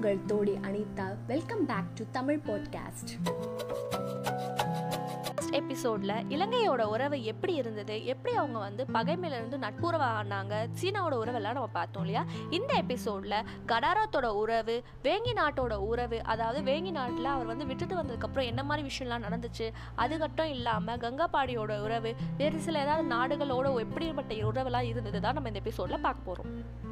[0.00, 1.16] உங்கள் Todi Anitha.
[1.26, 3.10] Welcome back to Tamil podcast
[5.50, 8.04] எபிசோட்ல இலங்கையோட உறவு எப்படி இருந்தது?
[8.04, 10.68] எப்படி அவங்க வந்து பகைமையில இருந்து ஆனாங்க?
[10.82, 12.26] சீனாவோட உறவெல்லாம் நம்ம பார்த்தோம் இல்லையா?
[12.50, 18.64] இந்த எபிசோட்ல கடாரத்தோட உறவு வேங்கி நாட்டோட உறவு அதாவது வேங்கி நாட்டில் அவர் வந்து விட்டுட்டு வந்ததுக்கப்புறம் என்ன
[18.64, 19.72] மாதிரி விஷயம்லாம் நடந்துச்சு?
[19.94, 25.60] அது மட்டும் இல்லாமல் கங்காபாடியோட உறவு வேறு சில ஏதாவது நாடுகளோட எப்படிப்பட்ட உறவெல்லாம் இருந்தது தான் நம்ம இந்த
[25.60, 26.88] எபிசோட்ல பார்க்க போகிறோம்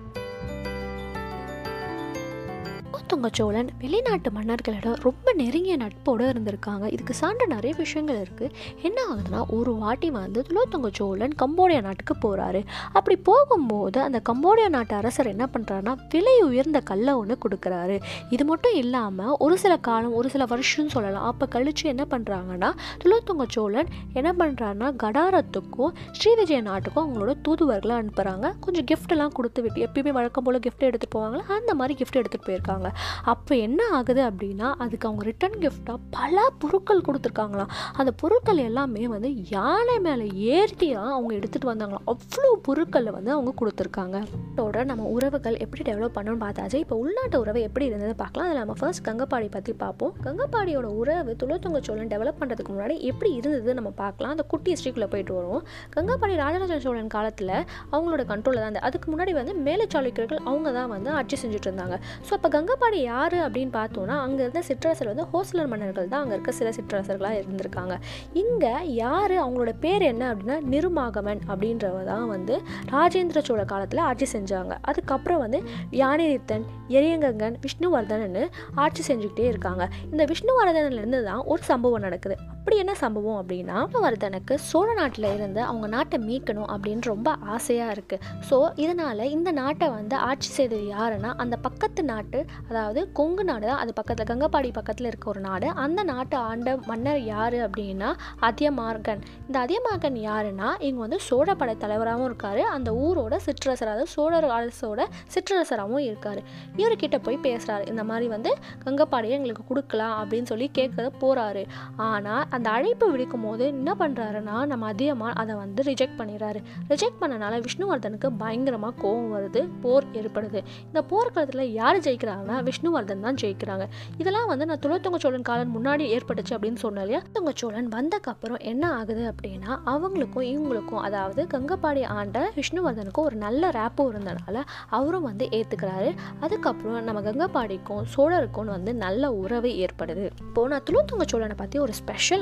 [3.11, 6.85] குலோத்துங்க சோழன் வெளிநாட்டு மன்னர்களிடம் ரொம்ப நெருங்கிய நட்போடு இருந்திருக்காங்க.
[6.95, 8.51] இதுக்கு சான்று நிறைய விஷயங்கள் இருக்குது
[8.87, 12.61] என்ன ஆகுதுன்னா ஒரு வாட்டி வந்து குலோத்துங்க சோழன் கம்போடியா நாட்டுக்கு போகிறாரு
[12.99, 17.97] அப்படி போகும்போது அந்த கம்போடியா நாட்டு அரசர் என்ன பண்ணுறாருன்னா விலை உயர்ந்த கல்லை ஒன்று கொடுக்குறாரு.
[18.37, 22.71] இது மட்டும் இல்லாமல் ஒரு சில காலம் ஒரு சில வருஷம்னு சொல்லலாம் அப்போ கழித்து என்ன பண்ணுறாங்கன்னா
[23.05, 30.15] குலோத்துங்க சோழன் என்ன பண்ணுறாருன்னா கடாரத்துக்கும் ஸ்ரீவிஜய நாட்டுக்கும் அவங்களோட தூதுவர்களை அனுப்புகிறாங்க கொஞ்சம் கிஃப்ட்லாம் கொடுத்து விட்டு எப்பயுமே
[30.21, 31.45] வழக்கம் போல் கிஃப்ட் எடுத்துகிட்டு போவாங்களா?
[31.61, 32.87] அந்த மாதிரி கிஃப்ட் எடுத்துகிட்டு போயிருக்காங்க.
[33.33, 39.31] அப்போ என்ன ஆகுது அப்படின்னா அதுக்கு அவங்க ரிட்டர்ன் கிஃப்டாக பல பொருட்கள் கொடுத்துருக்காங்களாம் அந்த பொருட்கள் எல்லாமே வந்து
[39.55, 42.07] யானை மேலே ஏறிட்டியாக அவங்க எடுத்துகிட்டு வந்தாங்களாம்.
[42.13, 44.17] அவ்வளோ பொருட்களை வந்து அவங்க கொடுத்துருக்காங்க.
[44.53, 48.47] இதோட நம்ம உறவுகள் எப்படி டெவலப் பண்ணணும்னு பார்த்தாச்சு இப்போ உள்நாட்டு உறவு எப்படி இருந்தது பார்க்கலாம்.
[48.49, 50.13] அதில் நம்ம ஃபர்ஸ்ட் கங்கப்பாடி பற்றி பார்ப்போம்.
[50.27, 54.33] கங்கப்பாடியோட உறவு துளத்துங்க சோழன் டெவலப் பண்ணுறதுக்கு முன்னாடி எப்படி இருந்தது நம்ம பார்க்கலாம்.
[54.37, 55.65] அந்த குட்டி ஹிஸ்ட்ரிக்குள்ளே போயிட்டு வருவோம்.
[55.97, 57.55] கங்கப்பாடி ராஜராஜ சோழன் காலத்தில்
[57.93, 58.87] அவங்களோட கண்ட்ரோலில் தான் இருந்தது.
[58.91, 61.99] அதுக்கு முன்னாடி வந்து மேலே சாளுக்கியர்கள் அவங்க தான் வந்து ஆட்சி செஞ்சுட்டு இருந்தாங்க.
[62.27, 62.51] ஸோ அப்போ
[62.89, 66.23] கங்கப்பாடி யார் அப்படின்னு பார்த்தோன்னா அங்கே இருந்த சிற்றரசர் வந்து ஹோஸ்லர் மன்னர்கள் தான்.
[66.23, 67.95] அங்கே இருக்க சில சிற்றரசர்களாக இருந்திருக்காங்க.
[68.43, 72.55] இங்கே யார் அவங்களோட பேர் என்ன அப்படின்னா நிருமாகமன் அப்படின்றவ தான் வந்து
[72.95, 74.75] ராஜேந்திர சோழ காலத்தில் ஆட்சி செஞ்சாங்க.
[74.91, 75.61] அதுக்கப்புறம் வந்து
[76.03, 76.65] யானைரித்தன்
[76.99, 78.45] எரியங்கங்கன் விஷ்ணுவர்தனன்னு
[78.85, 79.85] ஆட்சி செஞ்சுக்கிட்டே இருக்காங்க.
[80.13, 82.37] இந்த விஷ்ணுவர்தனிலேருந்து தான் ஒரு சம்பவம் நடக்குது.
[82.69, 88.25] அப்படி என்ன சம்பவம் அப்படின்னா விஷ்ணுவர்தனுக்கு சோழ நாட்டில் இருந்து அவங்க நாட்டை மீட்கணும் அப்படின்னு ரொம்ப ஆசையாக இருக்குது
[88.49, 93.81] ஸோ இதனால் இந்த நாட்டை வந்து ஆட்சி செய்தது யாருன்னா அந்த பக்கத்து நாட்டு அதாவது கொங்கு நாடு தான்
[93.85, 95.71] அது பக்கத்தில் கங்கப்பாடி பக்கத்தில் இருக்க ஒரு நாடு.
[95.85, 98.11] அந்த நாட்டை ஆண்ட மன்னர் யார் அப்படின்னா
[98.49, 99.23] அதியமார்கன்.
[99.47, 102.63] இந்த அதியமார்கன் யாருன்னா இவங்க வந்து சோழ படை தலைவராகவும் இருக்கார்.
[102.75, 105.01] அந்த ஊரோட சிற்றரசர் அதாவது சோழர் அரசோட
[105.35, 106.43] சிற்றரசராகவும் இருக்கார்.
[106.77, 108.53] இவர்கிட்ட போய் பேசுகிறாரு இந்த மாதிரி வந்து
[108.85, 111.65] கங்கப்பாடியை எங்களுக்கு கொடுக்கலாம் அப்படின்னு சொல்லி கேட்க போகிறாரு
[112.09, 116.61] ஆனால் அந்த அழைப்பு விடுக்கும் போது என்ன பண்ணுறாருன்னா நம்ம அதிகமாக அதை வந்து ரிஜெக்ட் பண்ணிடுறாரு
[116.93, 120.61] ரிஜெக்ட் பண்ணனால விஷ்ணுவர்தனுக்கு பயங்கரமாக கோவம் வருது போர் ஏற்படுது.
[120.89, 123.85] இந்த போர்க்களத்தில் யார் ஜெயிக்கிறாங்கன்னா விஷ்ணுவர்தன் தான் ஜெயிக்கிறாங்க.
[124.23, 127.21] இதெல்லாம் வந்து நான் துளத்துங்க சோழன் காலம் முன்னாடி ஏற்பட்டுச்சு அப்படின்னு சொன்னேன் இல்லையா?
[127.25, 134.07] துளத்துங்க சோழன் வந்தக்கப்புறம் என்ன ஆகுது அப்படின்னா அவங்களுக்கும் இவங்களுக்கும் அதாவது கங்கப்பாடி ஆண்ட விஷ்ணுவர்தனுக்கும் ஒரு நல்ல ரேப்போ
[134.13, 134.65] இருந்தனால
[134.99, 136.11] அவரும் வந்து ஏற்றுக்கிறாரு
[136.45, 140.27] அதுக்கப்புறம் நம்ம கங்கப்பாடிக்கும் சோழருக்கும் வந்து நல்ல உறவு ஏற்படுது.
[140.47, 141.93] இப்போ நான் துளுத்துங்க சோழனை பற்றி ஒரு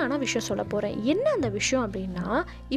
[0.07, 2.27] ஸ்பெஷலான விஷயம் சொல்ல போகிறேன் என்ன அந்த விஷயம் அப்படின்னா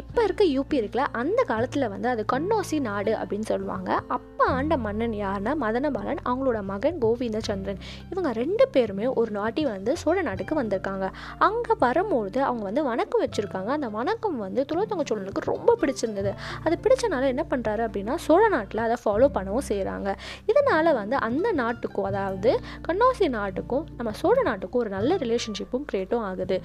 [0.00, 3.90] இப்போ இருக்க யூபி இருக்குல்ல அந்த காலத்தில் வந்து அது கண்ணோசி நாடு அப்படின்னு சொல்லுவாங்க.
[4.16, 7.80] அப்போ ஆண்ட மன்னன் யாருன்னா மதனபாலன் அவங்களோட மகன் கோவிந்தச்சந்திரன்
[8.12, 11.08] இவங்க ரெண்டு பேருமே ஒரு நாட்டி வந்து சோழ நாட்டுக்கு வந்திருக்காங்க.
[11.48, 13.70] அங்கே வரும்பொழுது அவங்க வந்து வணக்கம் வச்சுருக்காங்க.
[13.78, 16.32] அந்த வணக்கம் வந்து துளத்தங்க சோழனுக்கு ரொம்ப பிடிச்சிருந்தது.
[16.64, 20.08] அது பிடிச்சனால என்ன பண்ணுறாரு அப்படின்னா சோழ நாட்டில் அதை ஃபாலோ பண்ணவும் செய்கிறாங்க
[20.52, 22.52] இதனால் வந்து அந்த நாட்டுக்கும் அதாவது
[22.88, 26.58] கண்ணோசி நாட்டுக்கும் நம்ம சோழ நாட்டுக்கும் ஒரு நல்ல ரிலேஷன்ஷிப்பும் க்ரியேட்டும் ஆகுது.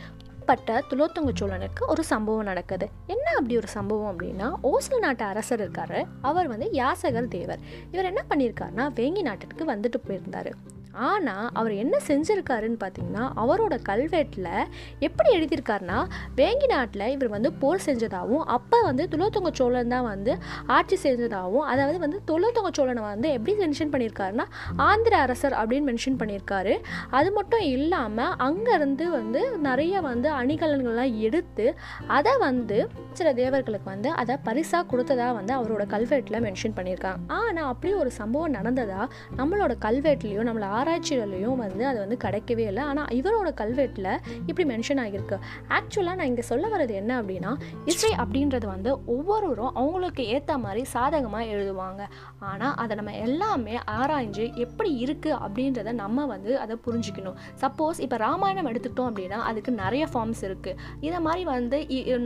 [0.45, 2.89] பட்ட துளோத்துங்க சோழனுக்கு ஒரு சம்பவம் நடக்குது.
[3.07, 6.03] என்ன அப்படி ஒரு சம்பவம் அப்படின்னா ஓசல் நாட்டு அரசர் இருக்காரு.
[6.21, 7.59] அவர் வந்து யாசகர் தேவர்.
[7.91, 10.51] இவர் என்ன பண்ணியிருக்காருன்னா வேங்கி நாட்டுக்கு வந்துட்டு போயிருந்தாரு.
[10.95, 14.51] ஆனால் அவர் என்ன செஞ்சுருக்காருன்னு பார்த்தீங்கன்னா அவரோட கல்வெட்டில்
[14.99, 15.99] எப்படி எழுதியிருக்காருன்னா
[16.35, 20.31] வேங்கி நாட்டில் இவர் வந்து போர் செஞ்சதாகவும் அப்போ வந்து துளோத்துங்க சோழன் தான் வந்து
[20.67, 24.45] ஆட்சி செஞ்சதாகவும் அதாவது வந்து துளோத்துங்க சோழனை வந்து எப்படி மென்ஷன் பண்ணியிருக்காருன்னா
[24.77, 26.73] ஆந்திர அரசர் அப்படின்னு மென்ஷன் பண்ணியிருக்காரு.
[27.11, 31.65] அது மட்டும் இல்லாமல் அங்கேருந்து வந்து நிறைய வந்து அணிகலன்கள்லாம் எடுத்து
[32.07, 32.77] அதை வந்து
[33.13, 37.19] சில தேவர்களுக்கு வந்து அதை பரிசாக கொடுத்ததாக வந்து அவரோட கல்வெட்டில் மென்ஷன் பண்ணியிருக்காங்க.
[37.39, 39.01] ஆனால் அப்படி ஒரு சம்பவம் நடந்ததா
[39.37, 42.81] நம்மளோட கல்வெட்டுலேயும் நம்மளை ஆராய்ச்சிகளையும் வந்து அது வந்து கிடைக்கவே இல்லை.
[42.89, 44.09] ஆனால் இவரோட கல்வெட்டில்
[44.49, 45.37] இப்படி மென்ஷன் ஆகியிருக்கு.
[45.77, 47.51] ஆக்சுவலாக நான் இங்கே சொல்ல வர்றது என்ன அப்படின்னா
[47.91, 52.01] இசை அப்படின்றது வந்து ஒவ்வொருவரும் அவங்களுக்கு ஏற்ற மாதிரி சாதகமாக எழுதுவாங்க.
[52.49, 57.39] ஆனால் அதை நம்ம எல்லாமே ஆராய்ஞ்சு எப்படி இருக்குது அப்படின்றத நம்ம வந்து அதை புரிஞ்சுக்கணும்.
[57.63, 60.77] சப்போஸ் இப்போ ராமாயணம் எடுத்துக்கிட்டோம் அப்படின்னா அதுக்கு நிறைய ஃபார்ம்ஸ் இருக்குது
[61.07, 61.79] இதை மாதிரி வந்து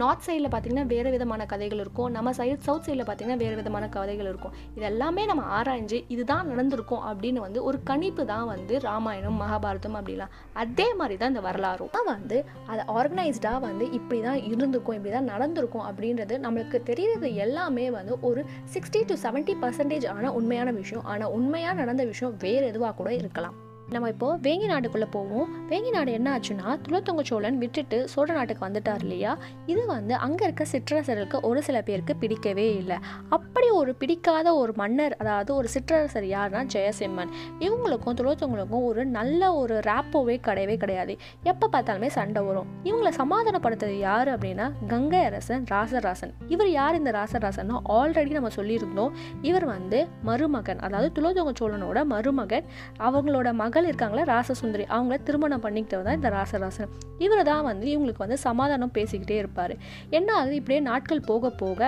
[0.04, 2.12] நார்த் சைடில் பார்த்திங்கன்னா வேறு விதமான கதைகள் இருக்கும்.
[2.18, 4.56] நம்ம சைடு சவுத் சைடில் பார்த்திங்கன்னா வேறு விதமான கதைகள் இருக்கும்.
[4.75, 10.34] இது எல்லாமே நம்ம ஆராய்ஞ்சு இதுதான் நடந்திருக்கும் அப்படின்னு வந்து ஒரு கணிப்பு தான் வந்து ராமாயணம் மகாபாரதம் அப்படிலாம்.
[10.63, 11.94] அதே மாதிரி தான் இந்த வரலாறும்.
[12.12, 12.38] வந்து
[12.72, 18.44] அதை ஆர்கனைஸ்டாக வந்து இப்படி தான் இருந்திருக்கும் இப்படி தான் நடந்திருக்கும் அப்படின்றது நம்மளுக்கு தெரிகிறது எல்லாமே வந்து ஒரு
[18.75, 21.07] சிக்ஸ்டி டு செவன்ட்டி பர்சன்டேஜ் ஆன உண்மையான விஷயம்.
[21.13, 23.57] ஆனால் உண்மையாக நடந்த விஷயம் வேறு எதுவாக கூட இருக்கலாம்.
[23.94, 25.47] நம்ம இப்போ வேங்கி நாட்டுக்குள்ளே போவோம்.
[25.69, 29.31] வேங்கி நாடு என்ன ஆச்சுன்னா துளத்தொங்க சோழன் விட்டுட்டு சோழ நாட்டுக்கு வந்துட்டார் இல்லையா?
[29.65, 32.97] இது வந்து அங்கே இருக்க சிற்றரசர்களுக்கு ஒரு சில பேருக்கு பிடிக்கவே இல்லை.
[33.30, 37.31] அப்படி ஒரு பிடிக்காத ஒரு மன்னர் அதாவது ஒரு சிற்றரசர் யாருன்னா ஜெயசிம்மன்.
[37.59, 41.15] இவங்களுக்கும் துளத்தொங்களுக்கும் ஒரு நல்ல ஒரு ரேப்போவே கிடையவே கிடையாது.
[41.44, 42.69] எப்போ பார்த்தாலுமே சண்டை வரும்.
[42.83, 46.33] இவங்களை சமாதானப்படுத்துறது யார் அப்படின்னா கங்கை அரசன் ராசராசன்.
[46.47, 49.12] இவர் யார் இந்த ராசராசன் ஆல்ரெடி நம்ம சொல்லியிருந்தோம்.
[49.41, 52.65] இவர் வந்து மருமகன் அதாவது துளத்தொங்க சோழனோட மருமகன்.
[53.09, 54.86] அவங்களோட மகன் மகள் இருக்காங்களா ராசசுந்தரி.
[54.96, 56.90] அவங்கள திருமணம் பண்ணிக்கிட்டு தான் இந்த ராசராசன்.
[57.26, 59.74] இவர் தான் வந்து இவங்களுக்கு வந்து சமாதானம் பேசிக்கிட்டே இருப்பார்.
[60.18, 60.54] என்ன ஆகுது?
[60.60, 61.80] இப்படியே நாட்கள் போக போக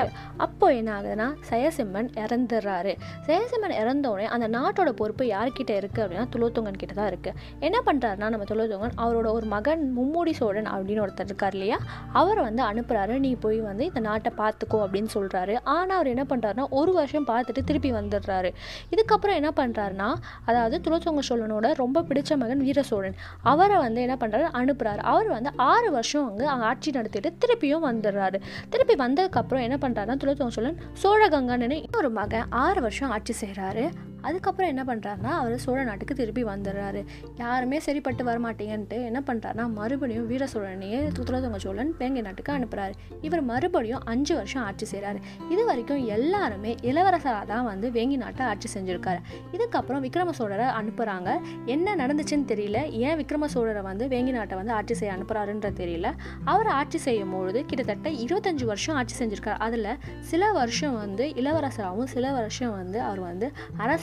[0.46, 2.94] அப்போ என்ன ஆகுதுன்னா சயசிம்மன் இறந்துடுறாரு.
[3.28, 7.36] சயசிம்மன் இறந்தோடனே அந்த நாட்டோட பொறுப்பு யார்கிட்ட இருக்குது அப்படின்னா துளோத்தொங்கன் கிட்ட தான் இருக்குது
[7.68, 11.80] என்ன பண்ணுறாருன்னா நம்ம துளோத்தொங்கன் அவரோட ஒரு மகன் மும்முடி சோழன் அப்படின்னு ஒருத்தர் இருக்கார் இல்லையா?
[12.22, 16.68] அவர் வந்து அனுப்புகிறாரு நீ போய் வந்து இந்த நாட்டை பார்த்துக்கோ அப்படின்னு சொல்கிறாரு ஆனால் அவர் என்ன பண்ணுறாருன்னா
[16.82, 18.52] ஒரு வருஷம் பார்த்துட்டு திருப்பி வந்துடுறாரு.
[18.96, 20.12] இதுக்கப்புறம் என்ன பண்ணுறாருன்னா
[20.50, 23.18] அதாவது துளோத்தொங்க சோழனோட ரொம்ப பிடிச்ச மகன் வீர சோழன்
[23.52, 28.40] அவரை வந்து என்ன பண்ணுறாரு அனுப்புகிறாரு அவர் வந்து ஆறு வருஷம் அங்கே ஆட்சி நடத்திட்டு திருப்பியும் வந்துடுறாரு.
[28.70, 33.86] திருப்பி வந்ததுக்கப்புறம் என்ன பண்ணுறாருன்னா துளத்தோங்க சோழன் சோழகங்கன்னு ஒரு மகன் ஆறு வருஷம் ஆட்சி செய்கிறாரு
[34.22, 37.04] அதுக்கப்புறம் என்ன பண்ணுறாருனா அவர் சோழ நாட்டுக்கு திருப்பி வந்துடுறாரு.
[37.36, 42.92] யாருமே சரிப்பட்டு வரமாட்டேங்கன்ட்டு என்ன பண்ணுறாருனா மறுபடியும் வீர சோழனையே துளத்தொங்க சோழன் வேங்கை நாட்டுக்கு அனுப்புகிறாரு
[43.22, 45.20] இவர் மறுபடியும் அஞ்சு வருஷம் ஆட்சி செய்கிறாரு
[45.50, 49.20] இது வரைக்கும் எல்லாருமே இளவரசராக தான் வந்து வேங்கி நாட்டை ஆட்சி செஞ்சுருக்காரு.
[49.52, 51.30] இதுக்கப்புறம் விக்ரம சோழரை அனுப்புகிறாங்க
[51.66, 52.80] என்ன நடந்துச்சுன்னு தெரியல.
[52.92, 56.10] ஏன் விக்ரம சோழரை வந்து வேங்கி நாட்டை வந்து ஆட்சி செய்ய அனுப்புகிறாருன்றது தெரியல.
[56.46, 59.60] அவர் ஆட்சி செய்யும் பொழுது கிட்டத்தட்ட இருபத்தஞ்சு வருஷம் ஆட்சி செஞ்சுருக்காரு.
[59.68, 63.52] அதில் சில வருஷம் வந்து இளவரசராகவும் சில வருஷம் வந்து அவர் வந்து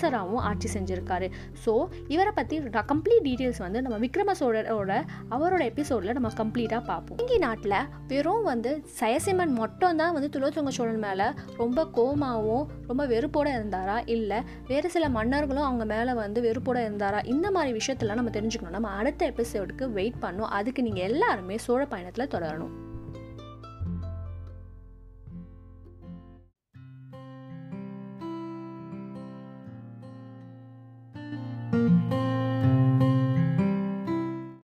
[0.09, 1.27] அரசராகவும் ஆட்சி செஞ்சுருக்காரு.
[1.65, 1.73] ஸோ
[2.15, 2.57] இவரை பற்றி
[2.93, 4.93] கம்ப்ளீட் டீட்டெயில்ஸ் வந்து நம்ம விக்ரம சோழரோட
[5.35, 7.19] அவரோட எபிசோடில் நம்ம கம்ப்ளீட்டாக பார்ப்போம்.
[7.23, 7.77] இங்கே நாட்டில்
[8.13, 8.71] வெறும் வந்து
[9.01, 11.27] சயசிம்மன் மட்டும் தான் வந்து துளோத்துங்க சோழன் மேலே
[11.63, 13.99] ரொம்ப கோமாவும் ரொம்ப வெறுப்போட இருந்தாரா?
[14.17, 14.41] இல்லை
[14.73, 17.23] வேறு சில மன்னர்களும் அவங்க மேலே வந்து வெறுப்போட இருந்தாரா?
[17.35, 18.77] இந்த மாதிரி விஷயத்தெல்லாம் நம்ம தெரிஞ்சுக்கணும்.
[18.79, 20.53] நம்ம அடுத்த எபிசோடுக்கு வெயிட் பண்ணோம்.
[20.61, 22.75] அதுக்கு நீங்கள் எல்லாருமே சோழ பயணத்தில் தொடரணும்.